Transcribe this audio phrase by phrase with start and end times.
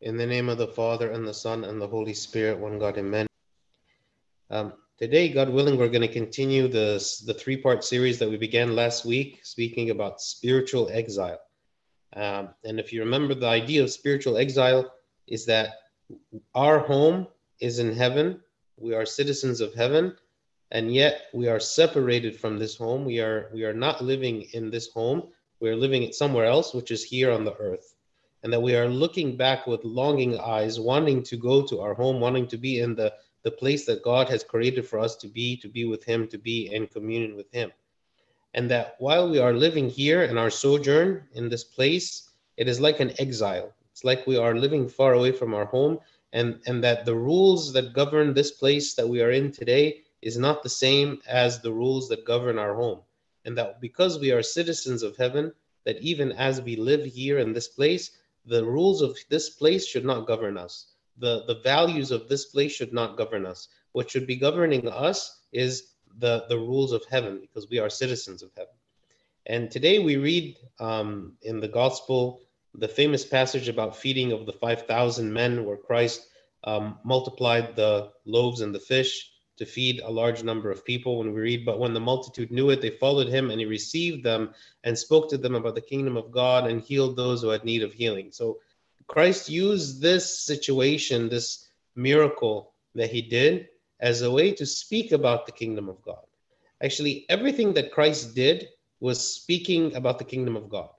[0.00, 2.98] In the name of the Father, and the Son, and the Holy Spirit, one God,
[2.98, 3.26] amen.
[4.50, 8.36] Um, today, God willing, we're going to continue the, the three part series that we
[8.36, 11.38] began last week, speaking about spiritual exile.
[12.14, 14.92] Um, and if you remember, the idea of spiritual exile
[15.28, 15.74] is that
[16.54, 17.28] our home
[17.60, 18.40] is in heaven,
[18.76, 20.16] we are citizens of heaven,
[20.72, 23.04] and yet we are separated from this home.
[23.04, 25.28] We are, we are not living in this home,
[25.60, 27.93] we are living it somewhere else, which is here on the earth
[28.44, 32.20] and that we are looking back with longing eyes, wanting to go to our home,
[32.20, 33.10] wanting to be in the,
[33.42, 36.36] the place that God has created for us to be, to be with Him, to
[36.36, 37.72] be in communion with Him.
[38.52, 42.28] And that while we are living here in our sojourn in this place,
[42.58, 43.72] it is like an exile.
[43.92, 46.00] It's like we are living far away from our home,
[46.34, 50.36] and, and that the rules that govern this place that we are in today is
[50.36, 53.00] not the same as the rules that govern our home.
[53.46, 55.52] And that because we are citizens of heaven,
[55.84, 58.10] that even as we live here in this place,
[58.46, 60.86] the rules of this place should not govern us.
[61.18, 63.68] The, the values of this place should not govern us.
[63.92, 68.42] What should be governing us is the, the rules of heaven because we are citizens
[68.42, 68.74] of heaven.
[69.46, 72.40] And today we read um, in the gospel
[72.74, 76.26] the famous passage about feeding of the 5,000 men where Christ
[76.64, 81.32] um, multiplied the loaves and the fish to feed a large number of people when
[81.32, 84.52] we read but when the multitude knew it they followed him and he received them
[84.82, 87.82] and spoke to them about the kingdom of god and healed those who had need
[87.82, 88.30] of healing.
[88.32, 88.58] So
[89.06, 93.68] christ used this situation this miracle that he did
[94.00, 96.24] as a way to speak about the kingdom of god.
[96.82, 98.68] Actually everything that christ did
[99.00, 100.90] was speaking about the kingdom of god.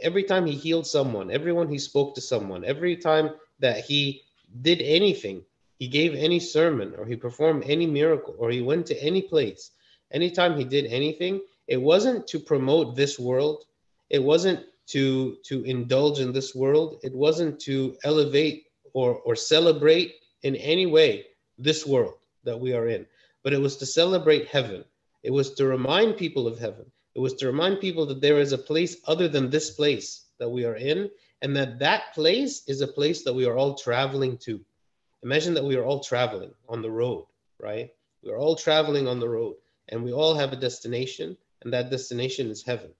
[0.00, 4.22] Every time he healed someone everyone he spoke to someone every time that he
[4.60, 5.44] did anything
[5.82, 9.72] he gave any sermon or he performed any miracle or he went to any place,
[10.12, 13.64] anytime he did anything, it wasn't to promote this world.
[14.08, 14.60] It wasn't
[14.90, 17.00] to to indulge in this world.
[17.02, 20.12] It wasn't to elevate or or celebrate
[20.44, 21.26] in any way
[21.58, 23.04] this world that we are in,
[23.42, 24.84] but it was to celebrate heaven.
[25.24, 26.86] It was to remind people of heaven.
[27.16, 30.48] It was to remind people that there is a place other than this place that
[30.48, 31.10] we are in,
[31.42, 34.64] and that that place is a place that we are all traveling to.
[35.22, 37.26] Imagine that we are all traveling on the road,
[37.60, 37.90] right?
[38.22, 39.54] We are all traveling on the road
[39.88, 42.90] and we all have a destination, and that destination is heaven.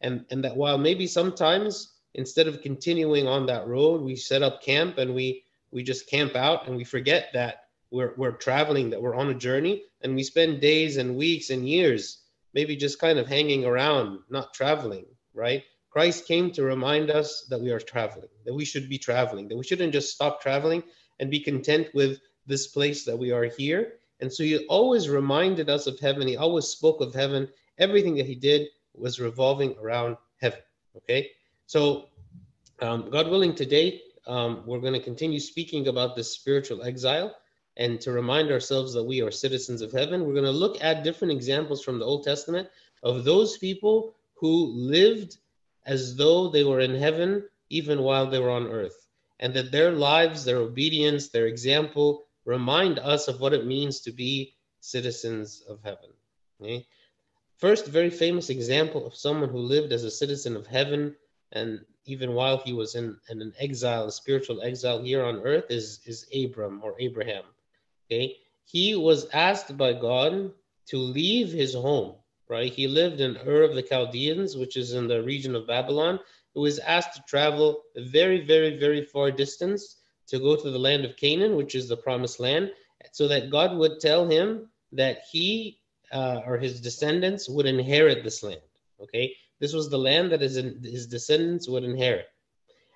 [0.00, 4.62] And, and that while maybe sometimes instead of continuing on that road, we set up
[4.62, 9.00] camp and we, we just camp out and we forget that we're, we're traveling, that
[9.00, 13.18] we're on a journey, and we spend days and weeks and years maybe just kind
[13.18, 15.62] of hanging around, not traveling, right?
[15.90, 19.56] Christ came to remind us that we are traveling, that we should be traveling, that
[19.56, 20.82] we shouldn't just stop traveling
[21.20, 23.92] and be content with this place that we are here.
[24.20, 26.26] And so he always reminded us of heaven.
[26.26, 27.48] He always spoke of heaven.
[27.78, 30.58] Everything that he did was revolving around heaven.
[30.96, 31.30] Okay.
[31.66, 32.06] So,
[32.80, 37.36] um, God willing, today um, we're going to continue speaking about this spiritual exile.
[37.76, 41.04] And to remind ourselves that we are citizens of heaven, we're going to look at
[41.04, 42.68] different examples from the Old Testament
[43.02, 45.36] of those people who lived
[45.86, 48.99] as though they were in heaven even while they were on earth
[49.40, 54.12] and that their lives, their obedience, their example remind us of what it means to
[54.12, 56.10] be citizens of heaven.
[56.60, 56.86] Okay?
[57.56, 61.16] First, very famous example of someone who lived as a citizen of heaven,
[61.52, 65.70] and even while he was in, in an exile, a spiritual exile here on earth,
[65.70, 67.44] is, is Abram or Abraham.
[68.06, 70.52] Okay, he was asked by God
[70.88, 72.14] to leave his home.
[72.48, 76.18] Right, he lived in Ur of the Chaldeans, which is in the region of Babylon,
[76.54, 79.96] who was asked to travel a very, very, very far distance
[80.26, 82.70] to go to the land of Canaan, which is the promised land,
[83.12, 85.78] so that God would tell him that he
[86.12, 88.60] uh, or his descendants would inherit this land.
[89.00, 92.26] Okay, this was the land that his, his descendants would inherit.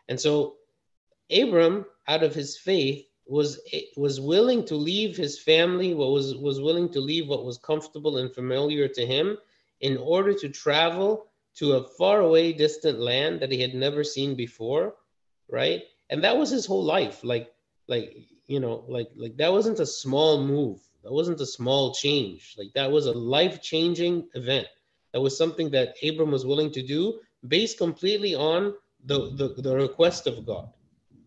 [0.08, 0.56] And so
[1.30, 3.60] Abram, out of his faith, was
[3.96, 8.18] was willing to leave his family, what was was willing to leave what was comfortable
[8.18, 9.38] and familiar to him,
[9.80, 11.26] in order to travel
[11.56, 14.94] to a faraway distant land that he had never seen before
[15.48, 15.82] right?
[16.10, 17.24] And that was his whole life.
[17.24, 17.52] Like
[17.86, 18.16] like
[18.46, 20.80] you know like like that wasn't a small move.
[21.02, 22.54] That wasn't a small change.
[22.58, 24.66] Like that was a life changing event.
[25.12, 28.74] That was something that abram was willing to do based completely on
[29.04, 30.70] the, the the request of god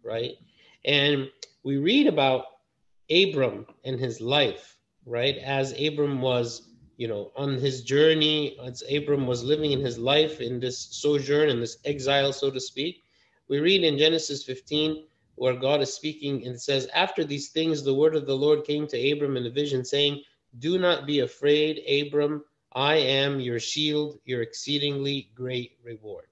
[0.03, 0.35] right?
[0.85, 1.30] And
[1.63, 2.45] we read about
[3.09, 6.67] abram and his life right as abram was
[6.97, 11.49] you know, on his journey, as Abram was living in his life in this sojourn,
[11.49, 13.03] in this exile, so to speak,
[13.47, 15.05] we read in Genesis 15
[15.35, 18.88] where God is speaking and says, After these things, the word of the Lord came
[18.88, 20.23] to Abram in a vision, saying,
[20.57, 22.44] Do not be afraid, Abram.
[22.73, 26.25] I am your shield, your exceedingly great reward.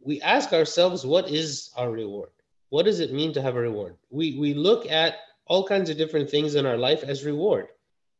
[0.00, 2.30] We ask ourselves, what is our reward?
[2.70, 3.96] what does it mean to have a reward?
[4.10, 5.16] We we look at
[5.46, 7.68] all kinds of different things in our life as reward,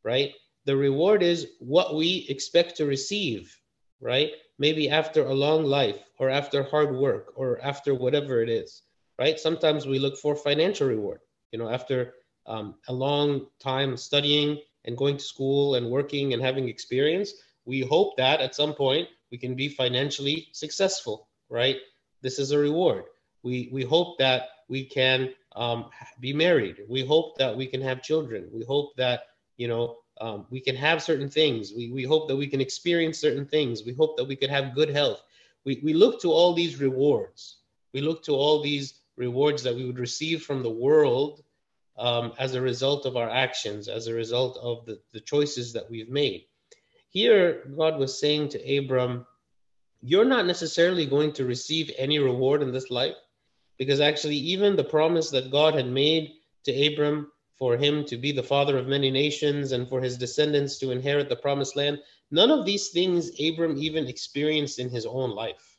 [0.03, 0.33] right?
[0.67, 3.57] The reward is what we expect to receive,
[4.01, 4.31] right?
[4.59, 8.81] Maybe after a long life or after hard work or after whatever it is,
[9.17, 9.39] right?
[9.39, 11.21] Sometimes we look for financial reward,
[11.53, 12.15] you know, after
[12.47, 17.31] um, a long time studying and going to school and working and having experience,
[17.63, 21.77] we hope that at some point we can be financially successful, right?
[22.21, 23.05] This is a reward.
[23.41, 26.83] We, we hope that we can um, be married.
[26.89, 28.49] We hope that we can have children.
[28.51, 29.21] We hope that,
[29.55, 31.73] you know, um, we can have certain things.
[31.75, 33.83] We, we hope that we can experience certain things.
[33.85, 35.21] We hope that we could have good health.
[35.65, 37.57] We, we look to all these rewards.
[37.93, 41.43] We look to all these rewards that we would receive from the world
[41.97, 45.89] um, as a result of our actions, as a result of the, the choices that
[45.89, 46.45] we've made.
[47.09, 49.25] Here, God was saying to Abram,
[50.01, 53.15] You're not necessarily going to receive any reward in this life,
[53.77, 56.33] because actually, even the promise that God had made
[56.65, 60.77] to Abram for him to be the father of many nations and for his descendants
[60.77, 61.99] to inherit the promised land,
[62.29, 65.77] none of these things Abram even experienced in his own life.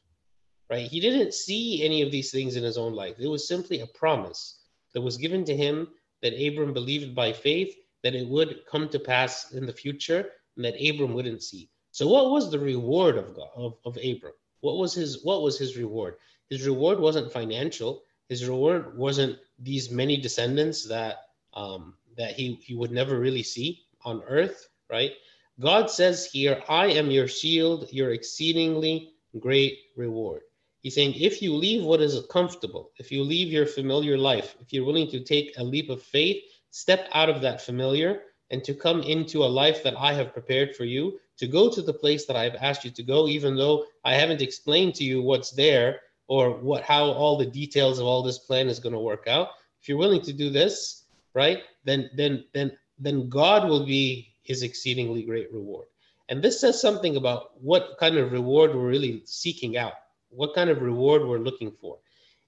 [0.69, 0.91] Right?
[0.91, 3.17] He didn't see any of these things in his own life.
[3.19, 4.61] It was simply a promise
[4.93, 5.89] that was given to him
[6.23, 10.65] that Abram believed by faith that it would come to pass in the future and
[10.65, 11.71] that Abram wouldn't see.
[11.93, 14.35] So what was the reward of God of, of Abram?
[14.61, 16.17] What was his what was his reward?
[16.51, 18.03] His reward wasn't financial.
[18.29, 23.83] His reward wasn't these many descendants that um, that he, he would never really see
[24.05, 25.13] on earth, right?
[25.61, 30.43] God says here, I am your shield, your exceedingly great reward.
[30.81, 34.73] He's saying, if you leave what is comfortable, if you leave your familiar life, if
[34.73, 38.75] you're willing to take a leap of faith, step out of that familiar and to
[38.75, 42.27] come into a life that I have prepared for you, to go to the place
[42.27, 46.01] that I've asked you to go, even though I haven't explained to you what's there
[46.29, 49.49] or what how all the details of all this plan is going to work out.
[49.81, 51.05] If you're willing to do this,
[51.45, 52.69] right, then then then
[52.99, 54.05] then God will be
[54.43, 55.87] his exceedingly great reward.
[56.29, 59.97] And this says something about what kind of reward we're really seeking out,
[60.41, 61.95] what kind of reward we're looking for.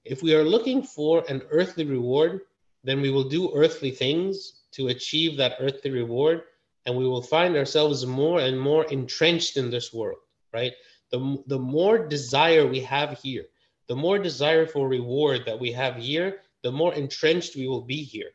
[0.05, 2.41] If we are looking for an earthly reward,
[2.85, 4.35] then we will do earthly things
[4.77, 6.43] to achieve that earthly reward,
[6.85, 10.21] and we will find ourselves more and more entrenched in this world,
[10.53, 10.73] right?
[11.13, 13.47] The, the more desire we have here,
[13.89, 16.29] the more desire for reward that we have here,
[16.63, 18.31] the more entrenched we will be here.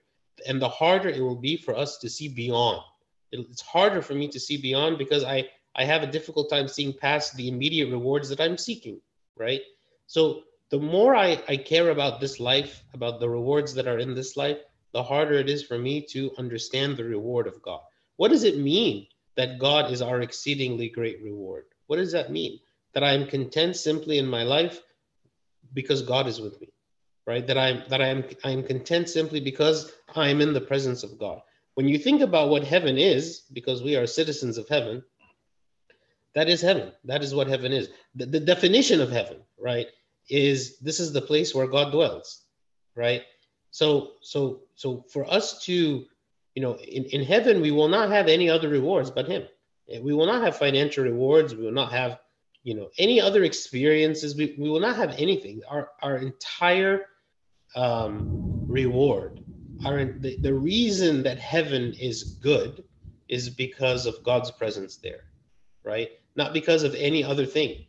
[0.48, 2.82] And the harder it will be for us to see beyond.
[3.32, 6.94] It's harder for me to see beyond because I, I have a difficult time seeing
[6.94, 9.02] past the immediate rewards that I'm seeking,
[9.36, 9.62] right?
[10.08, 14.16] So the more I, I care about this life, about the rewards that are in
[14.16, 14.60] this life,
[14.94, 17.82] the harder it is for me to understand the reward of God.
[18.16, 21.66] What does it mean that God is our exceedingly great reward?
[21.88, 22.60] What does that mean?
[22.94, 24.82] That I am content simply in my life
[25.74, 26.70] because God is with me,
[27.26, 27.46] right?
[27.46, 31.04] That I'm that I am I am content simply because I am in the presence
[31.04, 31.42] of God.
[31.76, 35.04] When you think about what heaven is, because we are citizens of heaven,
[36.34, 36.92] that is heaven.
[37.04, 37.90] That is what heaven is.
[38.16, 39.88] The, the definition of heaven, right,
[40.30, 42.42] is this is the place where God dwells,
[42.96, 43.24] right?
[43.72, 46.06] So so so for us to,
[46.56, 49.44] you know, in, in heaven we will not have any other rewards but him.
[50.02, 52.20] We will not have financial rewards, we will not have,
[52.64, 54.36] you know, any other experiences.
[54.36, 55.62] We, we will not have anything.
[55.70, 57.08] Our our entire
[57.76, 59.42] um, reward,
[59.86, 62.84] our the, the reason that heaven is good
[63.28, 65.26] is because of God's presence there,
[65.84, 66.10] right?
[66.36, 67.86] Not because of any other thing,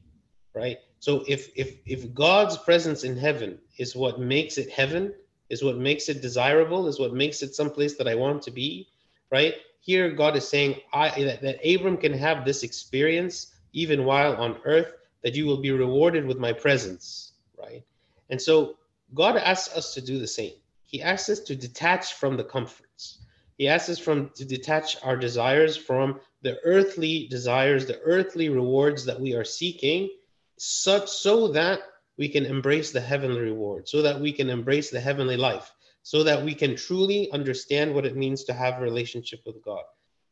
[0.54, 0.78] right?
[0.98, 5.14] So if if if God's presence in heaven is what makes it heaven,
[5.50, 8.88] is what makes it desirable, is what makes it someplace that I want to be,
[9.30, 9.54] right?
[9.80, 14.58] Here, God is saying I, that, that Abram can have this experience even while on
[14.64, 17.84] earth, that you will be rewarded with my presence, right?
[18.30, 18.76] And so
[19.14, 20.52] God asks us to do the same.
[20.84, 23.24] He asks us to detach from the comforts.
[23.58, 29.04] He asks us from to detach our desires from the earthly desires, the earthly rewards
[29.06, 30.10] that we are seeking,
[30.58, 31.80] such so that
[32.18, 35.72] we can embrace the heavenly reward, so that we can embrace the heavenly life,
[36.02, 39.82] so that we can truly understand what it means to have a relationship with God.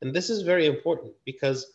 [0.03, 1.67] And this is very important because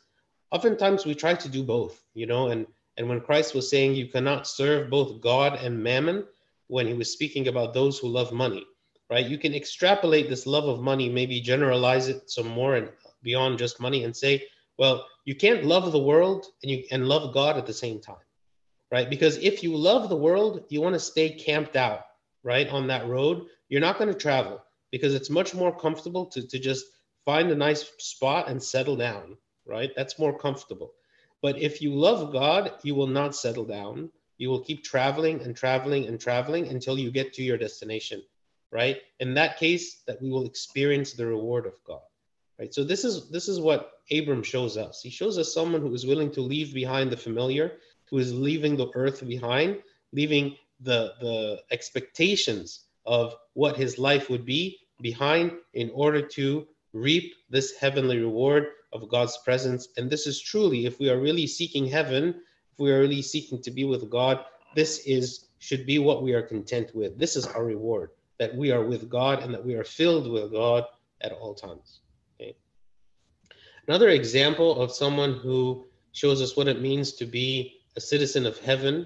[0.51, 4.07] oftentimes we try to do both, you know, and and when Christ was saying you
[4.07, 6.25] cannot serve both God and mammon,
[6.69, 8.65] when he was speaking about those who love money,
[9.09, 9.25] right?
[9.27, 12.89] You can extrapolate this love of money, maybe generalize it some more and
[13.21, 14.45] beyond just money and say,
[14.77, 18.23] well, you can't love the world and you and love God at the same time
[18.91, 19.09] right?
[19.09, 22.05] Because if you love the world, you want to stay camped out,
[22.43, 23.45] right, on that road.
[23.67, 26.85] You're not going to travel because it's much more comfortable to, to just
[27.25, 29.91] find a nice spot and settle down, right?
[29.95, 30.93] That's more comfortable.
[31.41, 34.09] But if you love God, you will not settle down
[34.39, 38.23] you will keep traveling and traveling and traveling until you get to your destination,
[38.71, 38.97] right?
[39.19, 42.01] In that case, that we will experience the reward of God,
[42.57, 42.73] right?
[42.73, 45.01] So this is this is what Abram shows us.
[45.01, 47.73] He shows us someone who is willing to leave behind the familiar,
[48.09, 54.45] who is leaving the earth behind, leaving the the expectations of what his life would
[54.45, 59.89] be behind in order to reap this heavenly reward of God's presence.
[59.97, 62.41] And this is truly, if we are really seeking heaven,
[62.79, 64.45] we are really seeking to be with God,
[64.75, 67.19] this is should be what we are content with.
[67.19, 70.51] This is our reward that we are with God and that we are filled with
[70.51, 70.85] God
[71.21, 71.99] at all times.
[72.39, 72.55] Okay.
[73.87, 78.57] Another example of someone who shows us what it means to be a citizen of
[78.59, 79.05] heaven,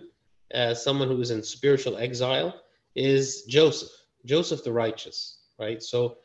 [0.52, 2.62] as someone who is in spiritual exile,
[2.96, 3.90] is Joseph,
[4.26, 5.82] Joseph the righteous, right?
[5.82, 6.18] So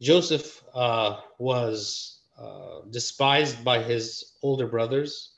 [0.00, 5.35] Joseph uh, was uh, despised by his older brothers.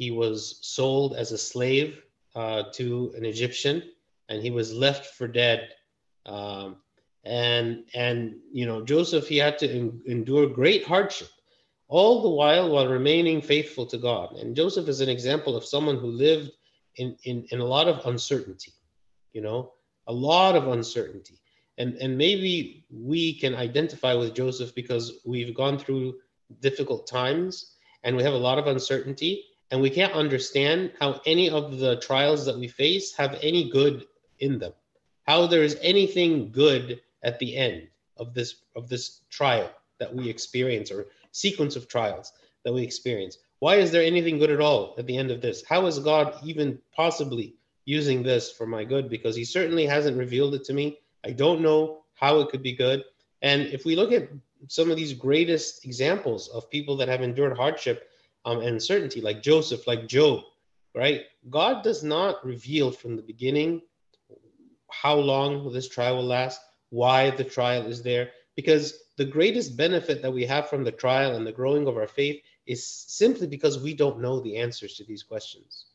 [0.00, 2.02] He was sold as a slave
[2.34, 3.82] uh, to an Egyptian,
[4.30, 5.68] and he was left for dead.
[6.24, 6.76] Um,
[7.24, 11.28] and and you know Joseph, he had to en- endure great hardship,
[11.86, 14.36] all the while while remaining faithful to God.
[14.38, 16.50] And Joseph is an example of someone who lived
[16.96, 18.72] in in, in a lot of uncertainty.
[19.34, 19.74] You know,
[20.06, 21.38] a lot of uncertainty.
[21.76, 26.14] And, and maybe we can identify with Joseph because we've gone through
[26.60, 31.48] difficult times and we have a lot of uncertainty and we can't understand how any
[31.48, 34.06] of the trials that we face have any good
[34.38, 34.72] in them.
[35.26, 40.28] How there is anything good at the end of this of this trial that we
[40.28, 42.32] experience or sequence of trials
[42.64, 43.38] that we experience.
[43.60, 45.64] Why is there anything good at all at the end of this?
[45.64, 49.08] How is god even possibly using this for my good?
[49.08, 50.98] Because he certainly hasn't revealed it to me.
[51.24, 53.04] I don't know how it could be good.
[53.42, 54.28] And if we look at
[54.68, 58.09] some of these greatest examples of people that have endured hardship
[58.44, 60.42] um, uncertainty, like Joseph, like Job,
[60.94, 61.22] right?
[61.48, 63.82] God does not reveal from the beginning
[64.90, 70.22] how long this trial will last, why the trial is there, because the greatest benefit
[70.22, 73.78] that we have from the trial and the growing of our faith is simply because
[73.78, 75.86] we don't know the answers to these questions,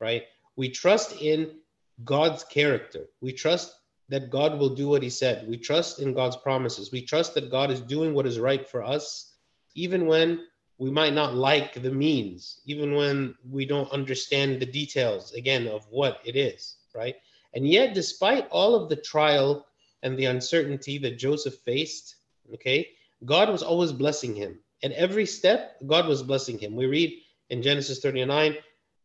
[0.00, 0.24] right?
[0.56, 1.58] We trust in
[2.04, 3.06] God's character.
[3.20, 3.74] We trust
[4.08, 5.48] that God will do what he said.
[5.48, 6.92] We trust in God's promises.
[6.92, 9.32] We trust that God is doing what is right for us,
[9.74, 10.46] even when
[10.78, 15.86] we might not like the means, even when we don't understand the details, again, of
[15.88, 17.16] what it is, right?
[17.54, 19.66] And yet, despite all of the trial
[20.02, 22.16] and the uncertainty that Joseph faced,
[22.54, 22.88] okay,
[23.24, 24.58] God was always blessing him.
[24.82, 26.74] At every step, God was blessing him.
[26.74, 27.14] We read
[27.50, 28.56] in Genesis 39,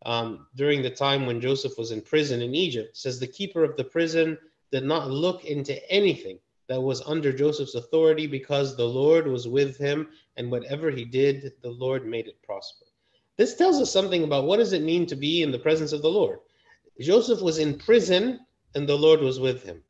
[0.05, 3.77] um, during the time when Joseph was in prison in Egypt, says the keeper of
[3.77, 4.37] the prison
[4.71, 9.75] did not look into anything that was under Joseph's authority because the Lord was with
[9.77, 10.07] him,
[10.37, 12.85] and whatever he did, the Lord made it prosper.
[13.37, 16.03] This tells us something about what does it mean to be in the presence of
[16.03, 16.39] the Lord.
[17.01, 18.41] Joseph was in prison,
[18.75, 19.81] and the Lord was with him.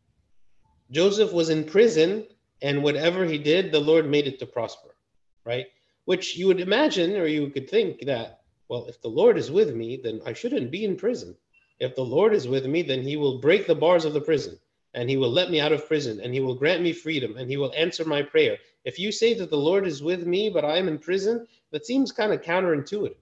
[0.89, 2.25] Joseph was in prison,
[2.62, 4.95] and whatever he did, the Lord made it to prosper,
[5.43, 5.65] right?
[6.05, 9.75] Which you would imagine, or you could think that, well, if the Lord is with
[9.75, 11.36] me, then I shouldn't be in prison.
[11.81, 14.57] If the Lord is with me, then he will break the bars of the prison
[14.93, 17.50] and he will let me out of prison and he will grant me freedom and
[17.50, 18.58] he will answer my prayer.
[18.86, 21.86] If you say that the Lord is with me, but I am in prison, that
[21.86, 23.15] seems kind of counterintuitive,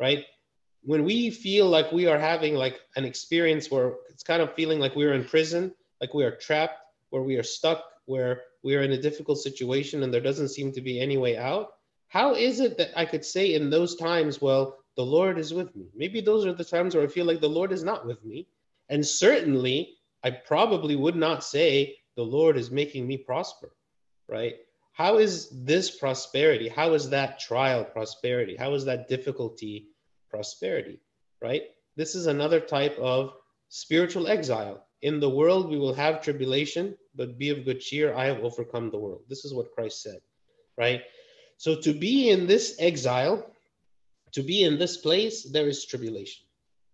[0.00, 0.24] right?
[0.82, 4.78] When we feel like we are having like an experience where it's kind of feeling
[4.78, 6.78] like we're in prison, like we are trapped,
[7.10, 10.72] where we are stuck, where we are in a difficult situation and there doesn't seem
[10.72, 11.74] to be any way out,
[12.08, 15.74] how is it that I could say in those times, well, the Lord is with
[15.74, 15.86] me?
[15.96, 18.46] Maybe those are the times where I feel like the Lord is not with me.
[18.88, 23.70] And certainly, I probably would not say the Lord is making me prosper,
[24.28, 24.54] right?
[24.92, 26.68] How is this prosperity?
[26.68, 28.56] How is that trial prosperity?
[28.56, 29.88] How is that difficulty
[30.30, 30.98] prosperity,
[31.42, 31.64] right?
[31.96, 33.34] This is another type of
[33.68, 34.86] spiritual exile.
[35.02, 38.14] In the world, we will have tribulation, but be of good cheer.
[38.14, 39.22] I have overcome the world.
[39.28, 40.20] This is what Christ said,
[40.78, 41.02] right?
[41.58, 43.50] So to be in this exile,
[44.32, 46.43] to be in this place, there is tribulation.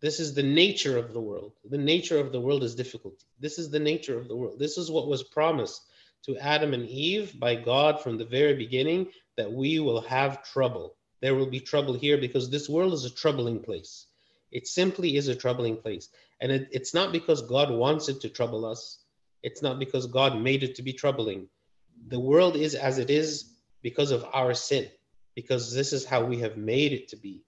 [0.00, 1.52] This is the nature of the world.
[1.68, 3.26] The nature of the world is difficulty.
[3.38, 4.58] This is the nature of the world.
[4.58, 5.82] This is what was promised
[6.24, 10.94] to Adam and Eve by God from the very beginning that we will have trouble.
[11.20, 14.06] There will be trouble here because this world is a troubling place.
[14.50, 16.08] It simply is a troubling place.
[16.40, 18.98] And it, it's not because God wants it to trouble us,
[19.42, 21.48] it's not because God made it to be troubling.
[22.08, 23.52] The world is as it is
[23.82, 24.88] because of our sin,
[25.34, 27.42] because this is how we have made it to be,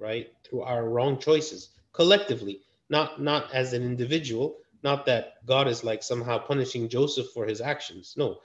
[0.00, 0.32] right?
[0.44, 2.60] Through our wrong choices collectively,
[2.90, 4.58] not not as an individual.
[4.82, 8.14] Not that God is like somehow punishing Joseph for his actions.
[8.18, 8.40] No,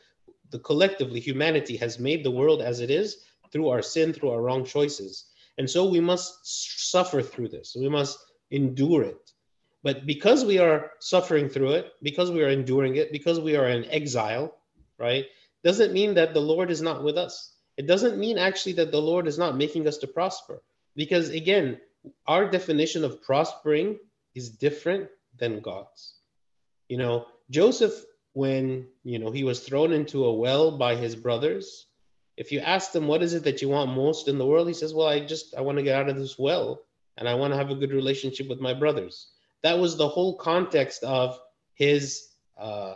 [0.51, 3.17] the collectively humanity has made the world as it is
[3.51, 5.25] through our sin, through our wrong choices,
[5.57, 6.39] and so we must
[6.91, 7.75] suffer through this.
[7.77, 8.17] We must
[8.51, 9.31] endure it.
[9.83, 13.69] But because we are suffering through it, because we are enduring it, because we are
[13.69, 14.55] in exile,
[14.97, 15.25] right,
[15.63, 17.53] doesn't mean that the Lord is not with us.
[17.77, 20.61] It doesn't mean actually that the Lord is not making us to prosper.
[20.95, 21.79] Because again,
[22.27, 23.97] our definition of prospering
[24.35, 26.15] is different than God's.
[26.87, 27.93] You know, Joseph,
[28.33, 31.87] when you know he was thrown into a well by his brothers,
[32.37, 34.73] if you ask him what is it that you want most in the world, he
[34.73, 36.81] says, Well, I just I want to get out of this well
[37.17, 39.27] and I want to have a good relationship with my brothers.
[39.61, 41.39] That was the whole context of
[41.73, 42.95] his uh,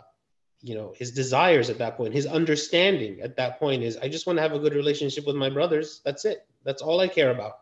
[0.62, 2.14] you know his desires at that point.
[2.14, 5.36] His understanding at that point is i just want to have a good relationship with
[5.36, 6.00] my brothers.
[6.04, 6.46] That's it.
[6.64, 7.58] That's all i care about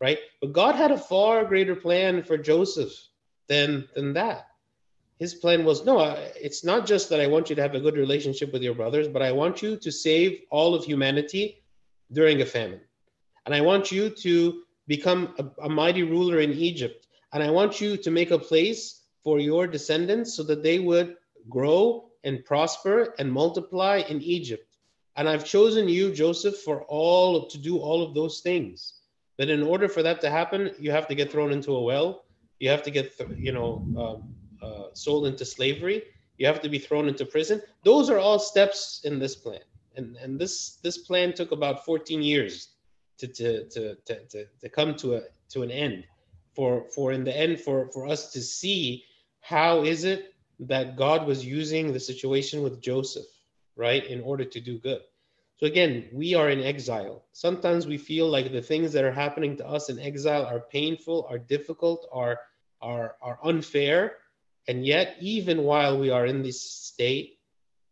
[0.00, 2.92] right but god had a far greater plan for joseph
[3.48, 4.48] than than that
[5.18, 6.00] his plan was no
[6.36, 9.08] it's not just that i want you to have a good relationship with your brothers
[9.08, 11.62] but i want you to save all of humanity
[12.12, 12.80] during a famine
[13.46, 17.80] and i want you to become a, a mighty ruler in egypt and i want
[17.80, 21.16] you to make a place for your descendants so that they would
[21.48, 24.76] grow and prosper and multiply in Egypt.
[25.16, 28.95] And I've chosen you, Joseph, for all to do all of those things.
[29.38, 32.24] But in order for that to happen, you have to get thrown into a well.
[32.58, 33.86] You have to get, you know,
[34.62, 36.02] uh, uh, sold into slavery.
[36.38, 37.62] You have to be thrown into prison.
[37.84, 39.60] Those are all steps in this plan.
[39.96, 42.68] And, and this this plan took about 14 years
[43.18, 46.04] to, to, to, to, to, come to a to an end.
[46.54, 49.04] For for in the end, for, for us to see
[49.40, 53.26] how is it that God was using the situation with Joseph,
[53.76, 55.02] right, in order to do good.
[55.58, 57.24] So again, we are in exile.
[57.32, 61.26] Sometimes we feel like the things that are happening to us in exile are painful,
[61.30, 62.38] are difficult, are
[62.82, 64.18] are are unfair.
[64.68, 67.38] And yet, even while we are in this state,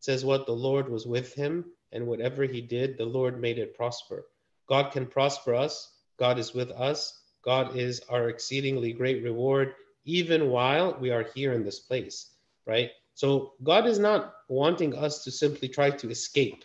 [0.00, 3.76] says what the Lord was with him, and whatever he did, the Lord made it
[3.76, 4.26] prosper.
[4.68, 5.92] God can prosper us.
[6.18, 7.22] God is with us.
[7.42, 12.34] God is our exceedingly great reward, even while we are here in this place
[12.66, 12.90] right?
[13.14, 16.64] So God is not wanting us to simply try to escape,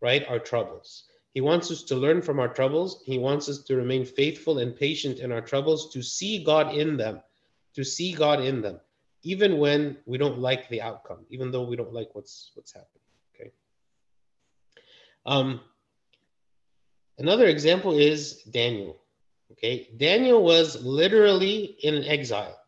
[0.00, 1.04] right, our troubles.
[1.34, 3.02] He wants us to learn from our troubles.
[3.04, 6.96] He wants us to remain faithful and patient in our troubles, to see God in
[6.96, 7.20] them,
[7.74, 8.80] to see God in them,
[9.22, 13.02] even when we don't like the outcome, even though we don't like what's what's happening.
[13.34, 13.52] Okay.
[15.26, 15.60] Um,
[17.18, 18.96] another example is Daniel.
[19.52, 22.58] Okay, Daniel was literally in exile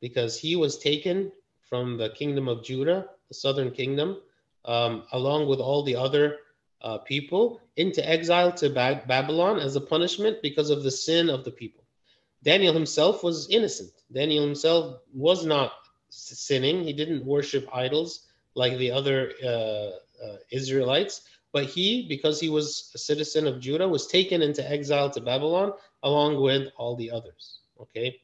[0.00, 1.32] because he was taken
[1.68, 4.18] from the kingdom of Judah, the southern kingdom,
[4.64, 6.36] um, along with all the other
[6.82, 11.44] uh, people, into exile to ba- Babylon as a punishment because of the sin of
[11.44, 11.84] the people.
[12.42, 13.92] Daniel himself was innocent.
[14.12, 15.72] Daniel himself was not
[16.10, 16.82] sinning.
[16.82, 21.22] He didn't worship idols like the other uh, uh, Israelites.
[21.52, 25.72] But he, because he was a citizen of Judah, was taken into exile to Babylon
[26.02, 27.60] along with all the others.
[27.80, 28.20] Okay.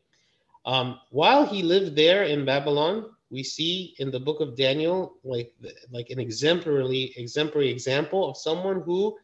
[0.64, 5.52] Um, while he lived there in Babylon, we see in the book of Daniel like
[5.90, 9.16] like an exemplary exemplary example of someone who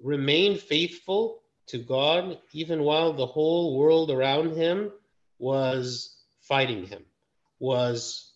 [0.00, 4.92] remained faithful to God even while the whole world around him
[5.38, 7.04] was fighting him,
[7.58, 8.32] was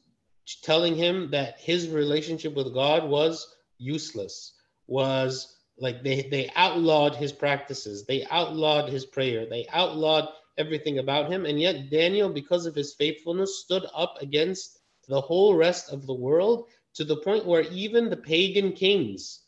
[0.62, 4.54] telling him that his relationship with God was useless,
[4.86, 11.30] was like they, they outlawed his practices, they outlawed his prayer, they outlawed everything about
[11.30, 11.44] him.
[11.44, 14.75] And yet, Daniel, because of his faithfulness, stood up against
[15.08, 19.40] the whole rest of the world to the point where even the pagan kings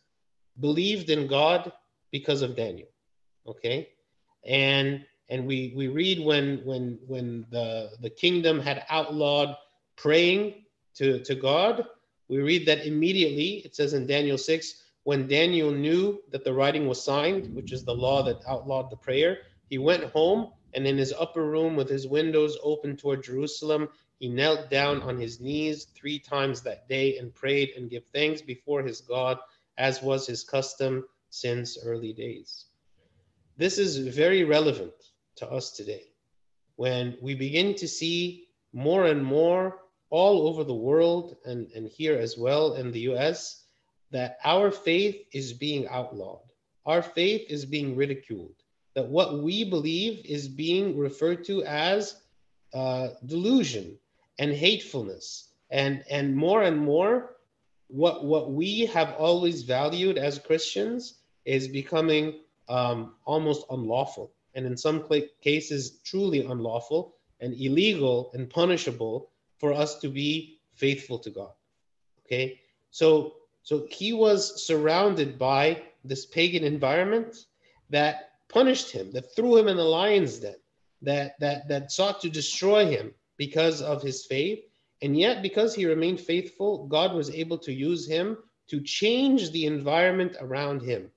[0.61, 1.73] believed in God
[2.11, 2.89] because of Daniel.
[3.47, 3.89] Okay?
[4.47, 9.57] And and we we read when when when the the kingdom had outlawed
[9.97, 10.65] praying
[10.97, 11.87] to to God,
[12.29, 16.87] we read that immediately it says in Daniel 6 when Daniel knew that the writing
[16.87, 19.39] was signed, which is the law that outlawed the prayer,
[19.71, 23.89] he went home and in his upper room with his windows open toward Jerusalem,
[24.19, 28.43] he knelt down on his knees three times that day and prayed and gave thanks
[28.43, 29.39] before his God,
[29.77, 32.67] as was his custom since early days.
[33.57, 34.93] This is very relevant
[35.37, 36.05] to us today
[36.77, 39.79] when we begin to see more and more
[40.11, 43.65] all over the world and, and here as well in the US
[44.11, 46.53] that our faith is being outlawed.
[46.87, 48.55] Our faith is being ridiculed.
[48.95, 52.17] That what we believe is being referred to as
[52.75, 53.99] uh, delusion
[54.39, 55.49] and hatefulness.
[55.71, 57.37] And and more and more
[57.89, 64.33] what what we have always valued as christians is becoming um, almost unlawful.
[64.55, 65.09] And in some
[65.43, 71.53] cases truly unlawful and illegal and punishable for us to be faithful to god.
[72.25, 72.61] Okay?
[72.91, 77.47] So so he was surrounded by this pagan environment
[77.91, 80.57] that punished him that threw him in the lion's den
[81.03, 84.61] that that that sought to destroy him because of his faith.
[85.01, 88.37] And yet, because he remained faithful, God was able to use him
[88.69, 91.11] to change the environment around him.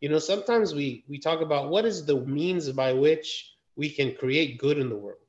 [0.00, 4.14] You know, sometimes we, we talk about what is the means by which we can
[4.14, 5.20] create good in the world.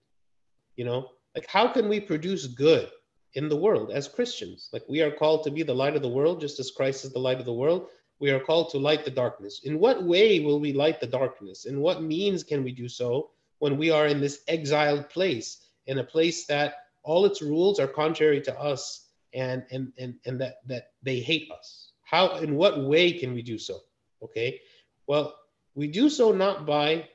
[0.76, 2.90] You know, like how can we produce good
[3.34, 4.70] in the world as Christians?
[4.72, 7.12] Like we are called to be the light of the world, just as Christ is
[7.12, 7.88] the light of the world.
[8.20, 9.62] We are called to light the darkness.
[9.64, 11.66] In what way will we light the darkness?
[11.66, 13.30] In what means can we do so
[13.60, 17.88] when we are in this exiled place, in a place that all its rules are
[17.88, 21.92] contrary to us and and and, and that that they hate us?
[22.04, 23.80] How in what way can we do so?
[24.24, 24.62] Okay.
[25.08, 25.36] Well,
[25.76, 27.08] we do so not by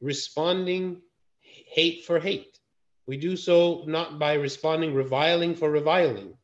[0.00, 1.02] responding
[1.40, 2.58] hate for hate.
[3.06, 6.34] We do so not by responding reviling for reviling,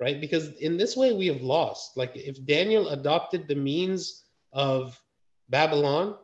[0.00, 0.20] right?
[0.20, 1.96] Because in this way we have lost.
[1.96, 5.00] Like if Daniel adopted the means of
[5.48, 6.16] Babylon,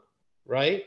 [0.46, 0.84] right?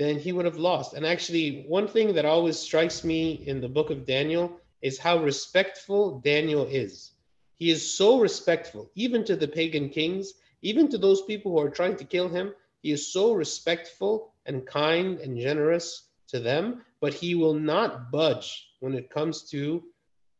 [0.00, 0.94] Then he would have lost.
[0.94, 5.22] And actually, one thing that always strikes me in the book of Daniel is how
[5.22, 7.10] respectful Daniel is.
[7.58, 10.32] He is so respectful, even to the pagan kings,
[10.62, 12.54] even to those people who are trying to kill him.
[12.80, 18.68] He is so respectful and kind and generous to them, but he will not budge
[18.80, 19.84] when it comes to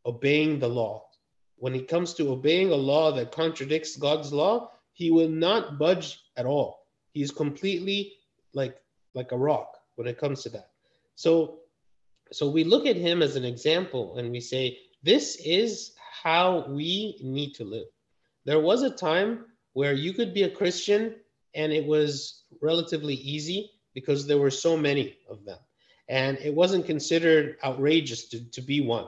[0.06, 1.04] obeying the law.
[1.56, 6.18] When it comes to obeying a law that contradicts God's law, he will not budge
[6.38, 6.86] at all.
[7.12, 8.14] He's completely
[8.54, 8.80] like
[9.14, 10.70] like a rock when it comes to that.
[11.14, 11.60] So
[12.32, 15.92] so we look at him as an example and we say this is
[16.22, 17.86] how we need to live.
[18.44, 21.16] There was a time where you could be a Christian
[21.54, 25.58] and it was relatively easy because there were so many of them.
[26.08, 29.06] And it wasn't considered outrageous to, to be one.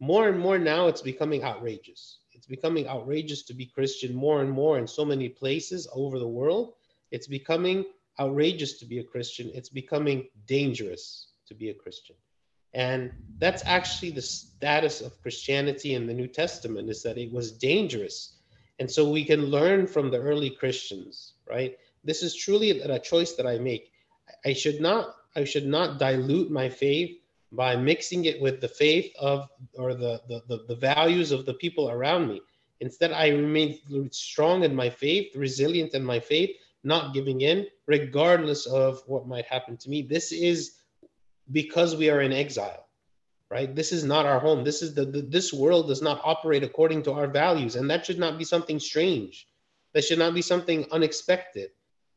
[0.00, 2.18] More and more now, it's becoming outrageous.
[2.32, 6.28] It's becoming outrageous to be Christian more and more in so many places over the
[6.28, 6.74] world.
[7.10, 7.84] It's becoming
[8.20, 9.50] outrageous to be a Christian.
[9.54, 12.16] It's becoming dangerous to be a Christian.
[12.74, 17.50] And that's actually the status of Christianity in the New Testament is that it was
[17.52, 18.36] dangerous.
[18.78, 21.76] And so we can learn from the early Christians, right?
[22.04, 23.90] This is truly a choice that I make.
[24.44, 27.18] I should not I should not dilute my faith
[27.52, 31.54] by mixing it with the faith of or the, the, the, the values of the
[31.54, 32.40] people around me.
[32.80, 33.78] Instead, I remain
[34.10, 36.50] strong in my faith, resilient in my faith,
[36.82, 40.02] not giving in, regardless of what might happen to me.
[40.02, 40.76] This is
[41.52, 42.86] because we are in exile,
[43.50, 43.74] right?
[43.74, 44.64] This is not our home.
[44.64, 48.06] This is the, the this world does not operate according to our values, and that
[48.06, 49.46] should not be something strange.
[49.92, 51.70] That should not be something unexpected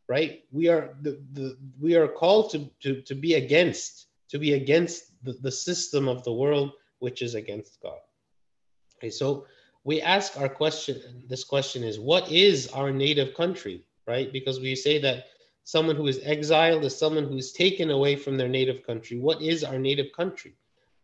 [0.08, 0.44] right?
[0.52, 5.12] We are the, the we are called to, to, to be against, to be against
[5.24, 8.00] the, the system of the world which is against God.
[8.98, 9.46] Okay, so
[9.84, 14.32] we ask our question, this question is what is our native country, right?
[14.32, 15.26] Because we say that
[15.64, 19.20] someone who is exiled is someone who is taken away from their native country.
[19.20, 20.56] What is our native country,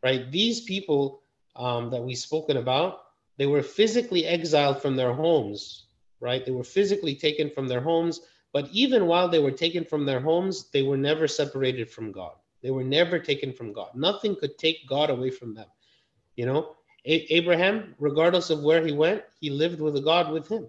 [0.03, 0.29] right?
[0.31, 1.21] These people
[1.55, 3.01] um, that we've spoken about,
[3.37, 5.87] they were physically exiled from their homes,
[6.19, 6.45] right?
[6.45, 10.19] They were physically taken from their homes but even while they were taken from their
[10.19, 12.33] homes, they were never separated from God.
[12.61, 13.89] They were never taken from God.
[13.95, 15.67] Nothing could take God away from them.
[16.35, 20.67] You know, A- Abraham, regardless of where he went, he lived with God with him.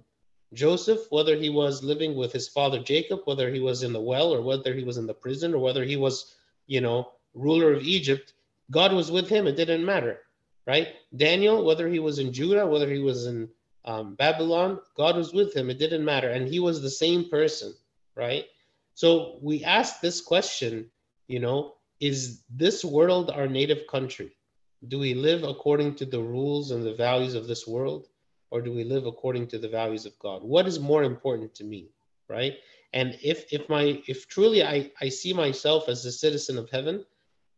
[0.52, 4.34] Joseph, whether he was living with his father Jacob, whether he was in the well
[4.34, 6.34] or whether he was in the prison or whether he was,
[6.66, 8.32] you know, ruler of Egypt,
[8.70, 9.46] God was with him.
[9.46, 10.20] It didn't matter,
[10.66, 10.88] right?
[11.14, 13.48] Daniel, whether he was in Judah, whether he was in
[13.84, 15.70] um, Babylon, God was with him.
[15.70, 16.30] It didn't matter.
[16.30, 17.74] And he was the same person,
[18.14, 18.46] right?
[18.94, 20.90] So we ask this question,
[21.28, 24.36] you know, is this world our native country?
[24.88, 28.08] Do we live according to the rules and the values of this world?
[28.50, 30.42] Or do we live according to the values of God?
[30.42, 31.90] What is more important to me,
[32.28, 32.54] right?
[32.92, 37.04] And if if my if truly I, I see myself as a citizen of heaven,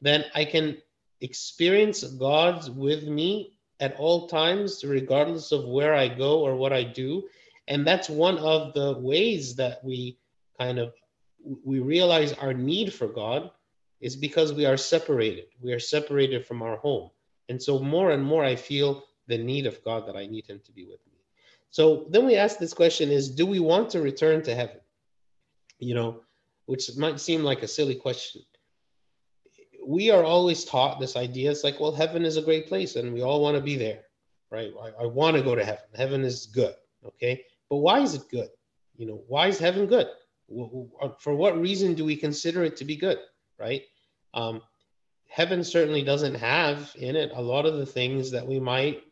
[0.00, 0.76] then I can
[1.20, 6.84] experience God with me at all times, regardless of where I go or what I
[6.84, 7.24] do.
[7.68, 10.18] And that's one of the ways that we
[10.58, 10.92] kind of
[11.64, 13.50] we realize our need for God
[14.00, 15.46] is because we are separated.
[15.60, 17.10] We are separated from our home.
[17.48, 20.60] And so more and more I feel the need of God that I need him
[20.66, 21.18] to be with me.
[21.70, 24.80] So then we ask this question is do we want to return to heaven?
[25.78, 26.20] You know,
[26.66, 28.42] which might seem like a silly question
[29.86, 31.50] we are always taught this idea.
[31.50, 34.02] It's like, well, heaven is a great place and we all want to be there,
[34.50, 34.72] right?
[34.80, 35.84] I, I want to go to heaven.
[35.94, 36.74] Heaven is good.
[37.04, 37.44] Okay.
[37.68, 38.48] But why is it good?
[38.96, 40.08] You know, why is heaven good?
[41.18, 43.18] For what reason do we consider it to be good,
[43.58, 43.82] right?
[44.34, 44.62] Um,
[45.28, 49.02] heaven certainly doesn't have in it a lot of the things that we might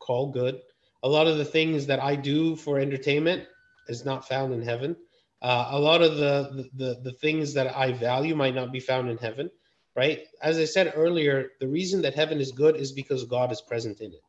[0.00, 0.60] call good.
[1.02, 3.44] A lot of the things that I do for entertainment
[3.88, 4.96] is not found in heaven.
[5.40, 9.08] Uh, a lot of the, the the things that I value might not be found
[9.08, 9.50] in heaven
[9.96, 10.20] right?
[10.42, 14.00] As I said earlier, the reason that heaven is good is because God is present
[14.00, 14.22] in it,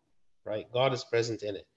[0.45, 0.65] right?
[0.71, 1.67] God is present in it.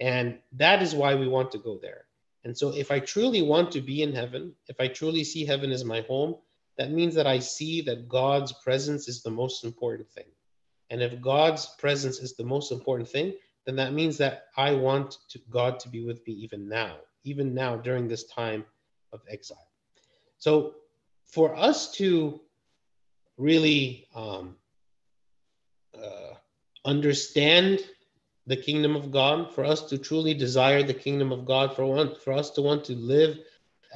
[0.00, 2.04] And that is why we want to go there.
[2.44, 5.70] And so, if I truly want to be in heaven, if I truly see heaven
[5.70, 6.36] as my home,
[6.76, 10.24] that means that I see that God's presence is the most important thing.
[10.92, 13.32] And if God's presence is the most important thing,
[13.64, 17.54] then that means that I want to, God to be with me even now, even
[17.54, 18.66] now during this time
[19.10, 19.70] of exile.
[20.36, 20.74] So,
[21.24, 22.42] for us to
[23.38, 24.56] really um,
[25.96, 26.34] uh,
[26.84, 27.80] understand
[28.46, 32.14] the kingdom of God, for us to truly desire the kingdom of God, for one,
[32.16, 33.38] for us to want to live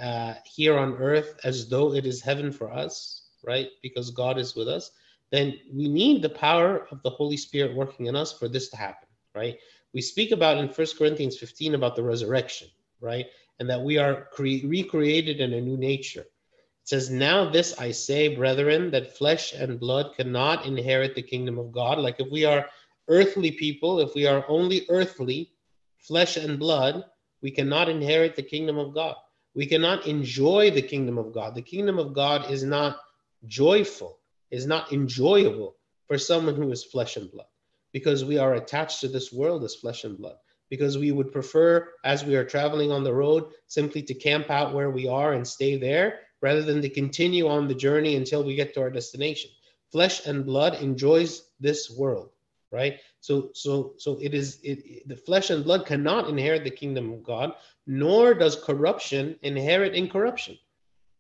[0.01, 3.69] uh, here on earth as though it is heaven for us, right?
[3.83, 4.93] Because God is with us,
[5.33, 8.77] then we need the power of the Holy Spirit working in us for this to
[8.77, 9.59] happen, right?
[9.93, 12.69] We speak about in First Corinthians 15 about the resurrection,
[13.01, 13.27] right?
[13.59, 16.21] And that we are cre- recreated in a new nature.
[16.21, 21.59] It says, Now this I say, brethren, that flesh and blood cannot inherit the kingdom
[21.59, 21.99] of God.
[21.99, 22.67] Like if we are
[23.09, 25.51] earthly people, if we are only earthly,
[25.99, 27.05] flesh and blood,
[27.43, 29.17] we cannot inherit the kingdom of God.
[29.55, 31.55] We cannot enjoy the kingdom of God.
[31.55, 32.99] The kingdom of God is not
[33.47, 34.19] joyful,
[34.51, 37.47] is not enjoyable for someone who is flesh and blood
[37.93, 40.37] because we are attached to this world as flesh and blood.
[40.69, 44.75] Because we would prefer, as we are traveling on the road, simply to camp out
[44.75, 48.57] where we are and stay there rather than to continue on the journey until we
[48.57, 49.51] get to our destination.
[49.93, 52.31] Flesh and blood enjoys this world
[52.73, 57.13] right so so so it is it, the flesh and blood cannot inherit the kingdom
[57.13, 57.53] of god
[57.87, 60.59] nor does corruption inherit incorruption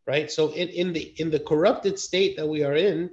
[0.06, 3.10] right so in, in the in the corrupted state that we are in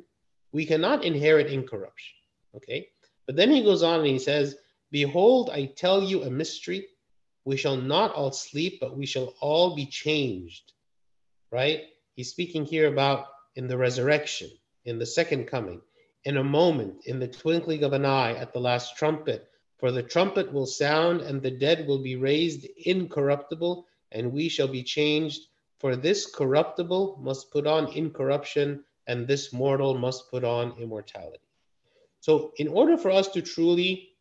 [0.51, 2.15] we cannot inherit incorruption
[2.55, 2.87] okay
[3.25, 4.55] but then he goes on and he says
[4.91, 6.87] behold i tell you a mystery
[7.45, 10.73] we shall not all sleep but we shall all be changed
[11.51, 11.81] right
[12.15, 14.49] he's speaking here about in the resurrection
[14.85, 15.81] in the second coming
[16.25, 19.49] in a moment, in the twinkling of an eye, at the last trumpet.
[19.79, 24.69] For the trumpet will sound, and the dead will be raised incorruptible, and we shall
[24.69, 25.41] be changed.
[25.83, 31.43] For this corruptible must put on incorruption, and this mortal must put on immortality.
[32.21, 34.15] So, in order for us to truly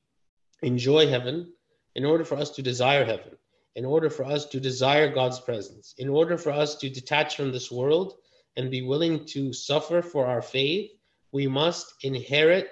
[0.63, 1.53] enjoy heaven,
[1.95, 3.37] in order for us to desire heaven,
[3.77, 7.53] in order for us to desire God's presence, in order for us to detach from
[7.53, 8.15] this world
[8.57, 10.91] and be willing to suffer for our faith,
[11.31, 12.71] we must inherit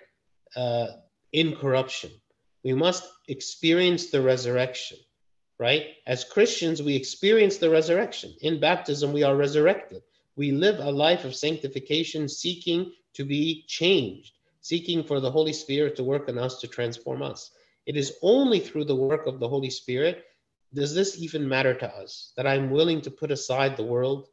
[0.57, 0.89] uh,
[1.33, 2.11] incorruption.
[2.65, 4.99] We must experience the resurrection,
[5.61, 5.89] right?
[6.07, 8.35] As Christians, we experience the resurrection.
[8.41, 10.03] In baptism, we are resurrected.
[10.35, 15.97] We live a life of sanctification, seeking to be changed, seeking for the Holy Spirit
[15.97, 17.51] to work in us to transform us.
[17.85, 20.25] It is only through the work of the Holy Spirit
[20.73, 24.29] does this even matter to us that I'm willing to put aside the world,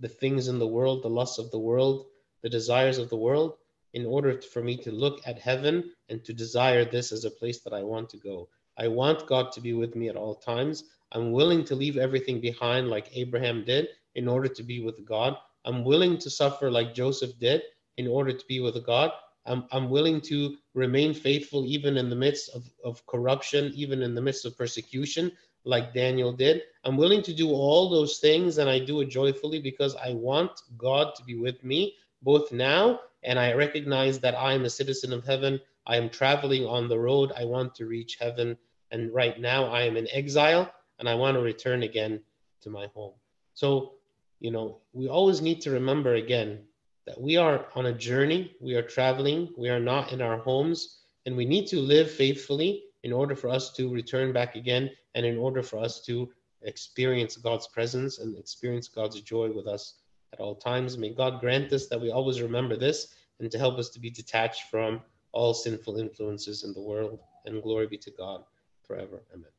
[0.00, 2.06] the things in the world, the lusts of the world,
[2.42, 3.54] the desires of the world,
[3.92, 7.60] in order for me to look at heaven and to desire this as a place
[7.60, 8.48] that I want to go.
[8.78, 10.84] I want God to be with me at all times.
[11.12, 15.36] I'm willing to leave everything behind like Abraham did in order to be with God.
[15.64, 17.62] I'm willing to suffer like Joseph did
[17.96, 19.12] in order to be with God.
[19.46, 24.14] I'm, I'm willing to remain faithful even in the midst of, of corruption, even in
[24.14, 25.32] the midst of persecution,
[25.64, 26.62] like Daniel did.
[26.84, 30.62] I'm willing to do all those things and I do it joyfully because I want
[30.78, 35.12] God to be with me both now and I recognize that I am a citizen
[35.12, 35.60] of heaven.
[35.86, 37.32] I am traveling on the road.
[37.36, 38.56] I want to reach heaven.
[38.90, 42.20] And right now I am in exile and I want to return again
[42.62, 43.14] to my home.
[43.54, 43.94] So,
[44.40, 46.60] you know, we always need to remember again
[47.06, 51.00] that we are on a journey, we are traveling, we are not in our homes,
[51.26, 55.26] and we need to live faithfully in order for us to return back again and
[55.26, 56.30] in order for us to
[56.62, 59.94] experience God's presence and experience God's joy with us
[60.32, 60.96] at all times.
[60.96, 63.08] May God grant us that we always remember this
[63.40, 65.00] and to help us to be detached from
[65.32, 67.18] all sinful influences in the world.
[67.44, 68.44] And glory be to God
[68.86, 69.22] forever.
[69.34, 69.50] Amen.